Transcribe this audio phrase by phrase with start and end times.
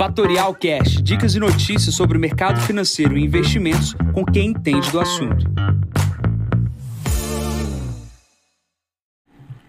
[0.00, 4.98] Fatorial Cash, dicas e notícias sobre o mercado financeiro e investimentos com quem entende do
[4.98, 5.44] assunto.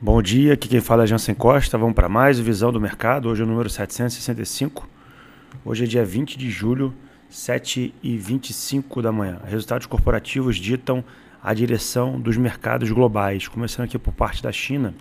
[0.00, 1.76] Bom dia, aqui quem fala é Jansen Costa.
[1.76, 3.28] Vamos para mais Visão do Mercado.
[3.28, 4.88] Hoje é o número 765.
[5.64, 6.94] Hoje é dia 20 de julho,
[7.28, 9.40] 7 e 25 da manhã.
[9.44, 11.02] Resultados corporativos ditam
[11.42, 13.48] a direção dos mercados globais.
[13.48, 14.94] Começando aqui por parte da China.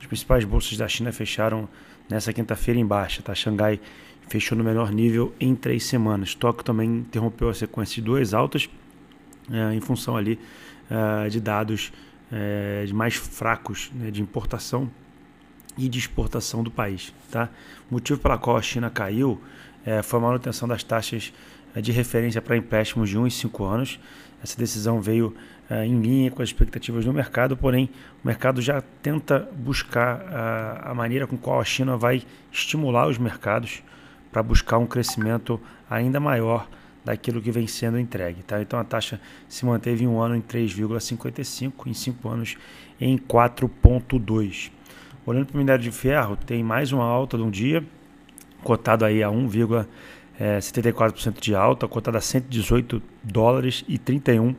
[0.00, 1.68] As principais bolsas da China fecharam
[2.08, 3.22] nessa quinta-feira em baixa.
[3.22, 3.34] Tá?
[3.34, 3.80] Xangai
[4.28, 6.34] fechou no menor nível em três semanas.
[6.34, 8.68] Tóquio também interrompeu a sequência de duas altas
[9.50, 10.38] é, em função ali
[10.90, 11.92] é, de dados
[12.30, 14.90] é, de mais fracos né, de importação
[15.76, 17.14] e de exportação do país.
[17.30, 17.48] Tá?
[17.90, 19.40] O motivo pela qual a China caiu
[20.02, 21.32] foi a manutenção das taxas
[21.80, 23.98] de referência para empréstimos de 1 e 5 anos.
[24.42, 25.34] Essa decisão veio
[25.86, 27.88] em linha com as expectativas do mercado, porém
[28.22, 33.16] o mercado já tenta buscar uh, a maneira com qual a China vai estimular os
[33.16, 33.82] mercados
[34.30, 36.68] para buscar um crescimento ainda maior
[37.04, 38.42] daquilo que vem sendo entregue.
[38.42, 38.60] Tá?
[38.60, 42.56] Então a taxa se manteve em um ano em 3,55, em cinco anos
[43.00, 44.70] em 4,2.
[45.24, 47.84] Olhando para o minério de ferro, tem mais uma alta de um dia,
[48.62, 54.54] cotado aí a 1,74% de alta, cotado a 118 dólares e 31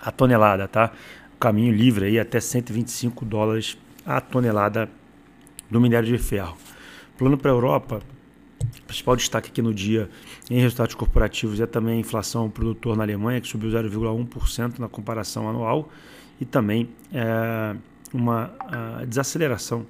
[0.00, 0.92] a tonelada, tá?
[1.40, 4.90] Caminho livre aí até 125 dólares a tonelada
[5.70, 6.56] do minério de ferro.
[7.16, 8.02] Plano para a Europa,
[8.94, 10.08] principal destaque aqui no dia
[10.48, 15.48] em resultados corporativos é também a inflação produtor na Alemanha, que subiu 0,1% na comparação
[15.48, 15.90] anual,
[16.40, 17.74] e também é,
[18.12, 18.52] uma
[19.08, 19.84] desaceleração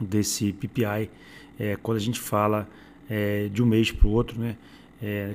[0.00, 1.10] desse PPI
[1.58, 2.66] é, quando a gente fala
[3.08, 4.56] é, de um mês para o outro, né,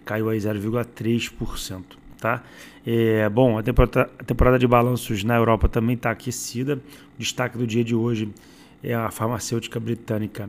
[0.04, 1.84] caiu aí 0,3%.
[2.20, 2.44] Tá?
[3.32, 6.76] Bom, a temporada, a temporada de balanços na Europa também está aquecida.
[7.16, 8.30] O destaque do dia de hoje
[8.84, 10.48] é a farmacêutica britânica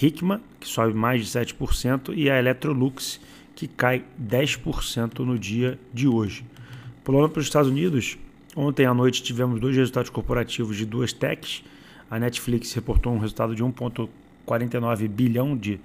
[0.00, 3.20] Hickman, que sobe mais de 7%, e a Electrolux,
[3.54, 6.44] que cai 10% no dia de hoje.
[7.04, 8.16] Pulando para os Estados Unidos,
[8.56, 11.62] ontem à noite tivemos dois resultados corporativos de duas techs.
[12.10, 15.80] A Netflix reportou um resultado de 1,49 bilhão de,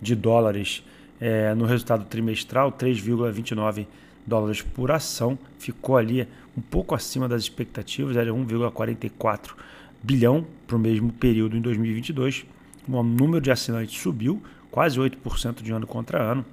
[0.00, 0.84] de dólares
[1.20, 3.86] é, no resultado trimestral, 3,29
[4.26, 5.38] dólares por ação.
[5.58, 9.54] Ficou ali um pouco acima das expectativas, era 1,44
[10.02, 12.44] bilhão para o mesmo período em 2022
[12.88, 16.44] o número de assinantes subiu quase 8% de ano contra ano,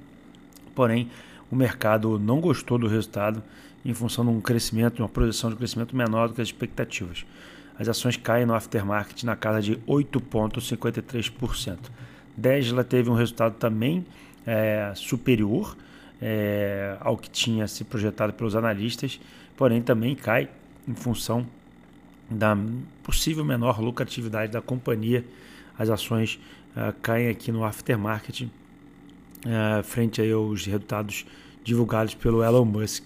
[0.75, 1.09] porém
[1.49, 3.41] o mercado não gostou do resultado
[3.83, 7.25] em função de um crescimento, de uma projeção de crescimento menor do que as expectativas.
[7.77, 11.77] As ações caem no aftermarket na casa de 8,53%.
[12.41, 14.05] Tesla teve um resultado também
[14.45, 15.77] é, superior
[16.21, 19.19] é, ao que tinha se projetado pelos analistas,
[19.55, 20.49] porém também cai
[20.87, 21.45] em função
[22.29, 22.57] da
[23.03, 25.25] possível menor lucratividade da companhia
[25.79, 26.37] as ações
[26.75, 31.25] uh, caem aqui no aftermarket uh, frente aí aos resultados
[31.63, 33.05] divulgados pelo Elon Musk.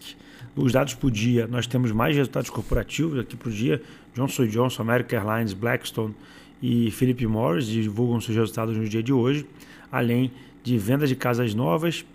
[0.55, 3.81] Os dados por dia, nós temos mais resultados corporativos aqui por dia.
[4.15, 6.15] Johnson Johnson, American Airlines, Blackstone
[6.61, 9.45] e Philip Morris divulgam seus resultados no dia de hoje,
[9.91, 10.31] além
[10.63, 12.05] de vendas de casas novas,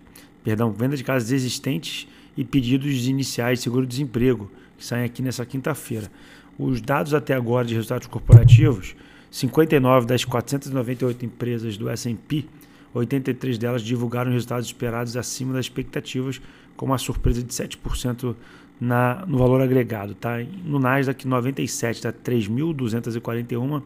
[0.43, 6.11] perdão, vendas de casas existentes e pedidos iniciais de seguro-desemprego, que saem aqui nessa quinta-feira.
[6.59, 8.95] Os dados até agora de resultados corporativos
[9.31, 12.47] 59 das 498 empresas do S&P,
[12.95, 16.41] 83 delas divulgaram resultados esperados acima das expectativas,
[16.77, 18.35] com uma surpresa de 7%
[18.81, 20.15] na, no valor agregado.
[20.15, 20.39] Tá?
[20.65, 23.83] No Nasdaq, 97 está 3.241,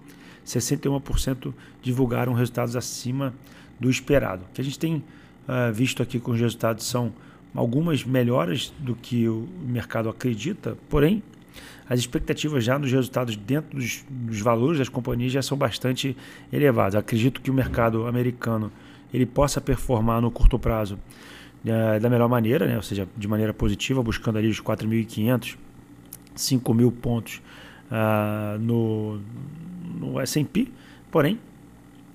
[0.47, 3.35] 61% divulgaram resultados acima
[3.81, 4.45] do esperado.
[4.45, 7.13] O que a gente tem uh, visto aqui com os resultados são
[7.55, 11.23] algumas melhoras do que o mercado acredita, porém
[11.89, 16.17] as expectativas já nos resultados dentro dos, dos, valores das companhias já são bastante
[16.53, 16.95] elevadas.
[16.95, 18.73] Acredito que o mercado americano
[19.13, 20.99] ele possa performar no curto prazo
[21.65, 22.77] uh, da melhor maneira, né?
[22.77, 25.57] ou seja, de maneira positiva, buscando ali os 4.500,
[26.37, 27.43] 5.000 pontos
[27.91, 29.21] uh, no,
[29.99, 30.69] no S&P.
[31.11, 31.39] Porém,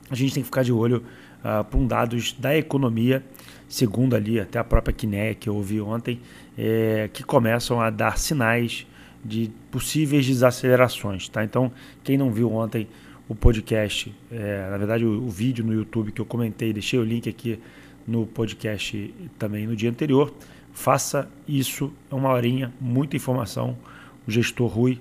[0.09, 1.03] a gente tem que ficar de olho
[1.39, 3.23] uh, para um dados da economia,
[3.67, 6.19] segundo ali até a própria Kinea que eu ouvi ontem,
[6.57, 8.87] é, que começam a dar sinais
[9.27, 11.27] de possíveis desacelerações.
[11.27, 11.43] Tá?
[11.43, 11.71] Então,
[12.03, 12.87] quem não viu ontem
[13.27, 17.03] o podcast, é, na verdade o, o, vídeo no YouTube que eu comentei, deixei o
[17.03, 17.59] link aqui
[18.07, 20.33] no podcast também no dia anterior,
[20.71, 23.77] faça isso, é uma horinha, muita informação.
[24.25, 24.99] O gestor Rui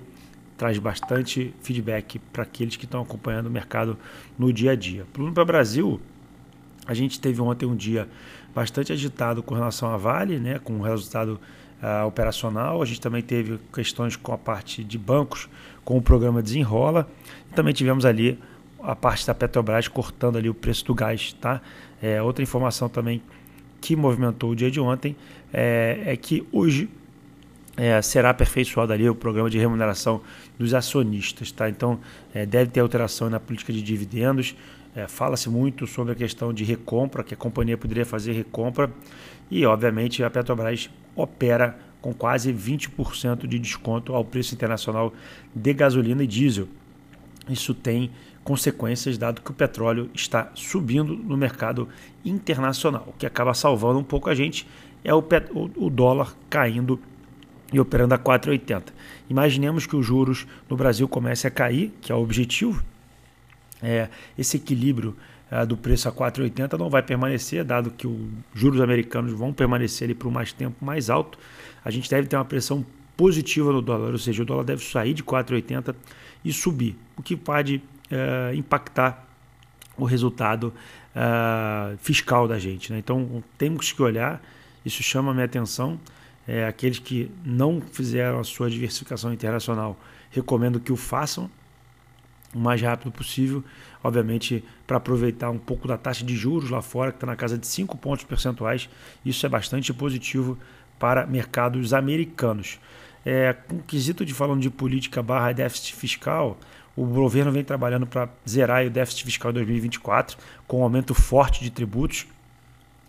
[0.57, 3.97] traz bastante feedback para aqueles que estão acompanhando o mercado
[4.37, 5.07] no dia a dia.
[5.13, 6.01] Para o Brasil,
[6.85, 8.09] a gente teve ontem um dia
[8.55, 11.39] bastante agitado com relação à Vale, né, com o resultado
[11.83, 12.83] uh, operacional.
[12.83, 15.49] A gente também teve questões com a parte de bancos,
[15.85, 17.09] com o programa Desenrola.
[17.55, 18.39] Também tivemos ali
[18.83, 21.61] a parte da Petrobras cortando ali o preço do gás, tá?
[22.01, 23.23] É, outra informação também
[23.81, 25.17] que movimentou o dia de ontem
[25.53, 26.89] é, é que hoje
[27.77, 30.21] é, será aperfeiçoado ali o programa de remuneração
[30.59, 31.69] dos acionistas, tá?
[31.69, 31.99] Então
[32.35, 34.57] é, deve ter alteração na política de dividendos.
[34.95, 38.91] É, Fala-se muito sobre a questão de recompra, que a companhia poderia fazer recompra
[39.51, 45.13] e, obviamente, a Petrobras opera com quase 20% de desconto ao preço internacional
[45.55, 46.69] de gasolina e diesel.
[47.49, 48.11] Isso tem
[48.45, 51.89] consequências, dado que o petróleo está subindo no mercado
[52.25, 53.09] internacional.
[53.09, 54.69] O que acaba salvando um pouco a gente
[55.03, 55.25] é o,
[55.77, 57.01] o dólar caindo
[57.73, 58.85] e operando a 4,80.
[59.29, 62.85] Imaginemos que os juros no Brasil comecem a cair, que é o objetivo.
[63.83, 64.09] É,
[64.39, 65.17] esse equilíbrio
[65.69, 70.15] do preço a 4,80 não vai permanecer, dado que os juros americanos vão permanecer ali
[70.15, 71.39] por mais tempo mais alto.
[71.85, 72.85] A gente deve ter uma pressão
[73.17, 75.95] positiva no dólar, ou seja, o dólar deve sair de 4,80
[76.45, 79.25] e subir, o que pode é, impactar
[79.97, 80.75] o resultado
[81.15, 82.93] é, fiscal da gente.
[82.93, 82.99] Né?
[82.99, 84.43] Então temos que olhar,
[84.85, 85.99] isso chama a minha atenção
[86.47, 89.99] é, aqueles que não fizeram a sua diversificação internacional,
[90.31, 91.51] recomendo que o façam
[92.55, 93.63] o mais rápido possível,
[94.03, 97.59] obviamente para aproveitar um pouco da taxa de juros lá fora, que está na casa
[97.59, 98.89] de 5 pontos percentuais.
[99.25, 100.59] Isso é bastante positivo
[100.99, 102.79] para mercados americanos.
[103.25, 106.57] É, com quesito de falando de política barra déficit fiscal,
[106.95, 111.63] o governo vem trabalhando para zerar o déficit fiscal em 2024, com um aumento forte
[111.63, 112.27] de tributos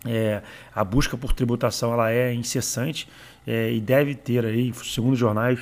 [0.06, 0.42] é,
[0.74, 3.08] a busca por tributação ela é incessante
[3.46, 5.58] é, e deve ter aí, segundo os jornais,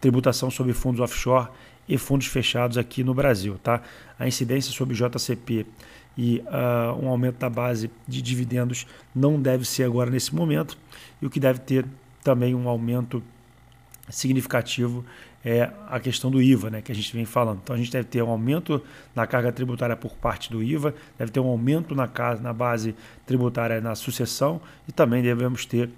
[0.00, 1.48] tributação sobre fundos offshore
[1.88, 3.58] e fundos fechados aqui no Brasil.
[3.62, 3.82] Tá?
[4.18, 5.66] A incidência sobre JCP
[6.16, 10.76] e uh, um aumento da base de dividendos não deve ser agora nesse momento
[11.20, 11.86] e o que deve ter
[12.22, 13.22] também um aumento
[14.08, 15.04] significativo
[15.44, 17.60] é a questão do IVA, né, que a gente vem falando.
[17.62, 18.82] Então a gente deve ter um aumento
[19.14, 22.94] na carga tributária por parte do IVA, deve ter um aumento na, casa, na base
[23.24, 25.88] tributária na sucessão e também devemos ter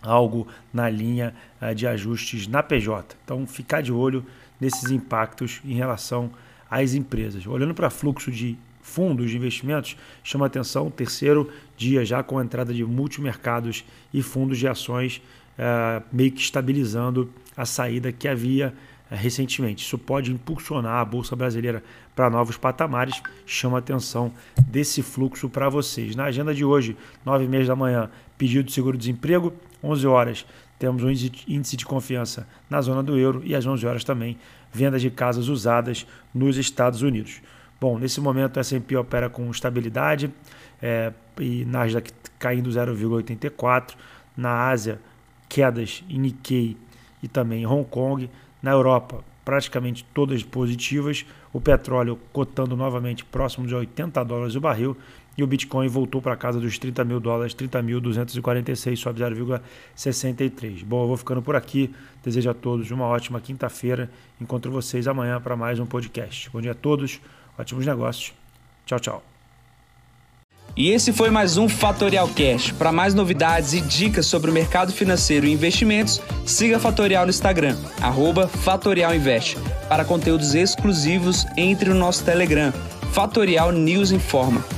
[0.00, 3.16] algo na linha uh, de ajustes na PJ.
[3.24, 4.24] Então ficar de olho
[4.60, 6.30] nesses impactos em relação
[6.70, 7.46] às empresas.
[7.46, 12.44] Olhando para fluxo de fundos de investimentos, chama atenção o terceiro dia já com a
[12.44, 15.20] entrada de multimercados e fundos de ações
[15.58, 18.72] uh, meio que estabilizando a saída que havia
[19.10, 19.84] uh, recentemente.
[19.84, 21.82] Isso pode impulsionar a Bolsa Brasileira
[22.16, 23.20] para novos patamares.
[23.46, 24.32] Chama atenção
[24.66, 26.16] desse fluxo para vocês.
[26.16, 29.52] Na agenda de hoje, 9 e meia da manhã, pedido de seguro-desemprego,
[29.82, 30.46] 11 horas
[30.78, 34.38] temos um índice de confiança na zona do euro e às 11 horas também
[34.72, 37.40] vendas de casas usadas nos Estados Unidos.
[37.80, 40.32] Bom, nesse momento a S&P opera com estabilidade
[40.82, 43.94] é, e Nasdaq caindo 0,84.
[44.36, 45.00] Na Ásia,
[45.48, 46.76] quedas em Nikkei
[47.22, 48.30] e também em Hong Kong.
[48.62, 51.24] Na Europa, praticamente todas positivas.
[51.52, 54.96] O petróleo cotando novamente próximo de 80 dólares o barril.
[55.38, 60.84] E o Bitcoin voltou para casa dos 30 mil dólares, 30.246, sobe 0,63.
[60.84, 61.94] Bom, eu vou ficando por aqui.
[62.24, 64.10] Desejo a todos uma ótima quinta-feira.
[64.40, 66.50] Encontro vocês amanhã para mais um podcast.
[66.50, 67.20] Bom dia a todos,
[67.56, 68.34] ótimos negócios.
[68.84, 69.22] Tchau, tchau.
[70.76, 72.72] E esse foi mais um Fatorial Cash.
[72.72, 77.76] Para mais novidades e dicas sobre o mercado financeiro e investimentos, siga Fatorial no Instagram,
[78.64, 79.56] @fatorialinvest.
[79.88, 82.72] Para conteúdos exclusivos, entre no nosso Telegram,
[83.12, 84.77] Fatorial News Informa.